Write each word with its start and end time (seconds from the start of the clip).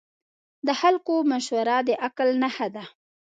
د 0.67 0.69
خلکو 0.81 1.13
مشوره 1.31 1.77
د 1.87 1.89
عقل 2.03 2.29
نښه 2.43 2.67
ده. 2.75 2.83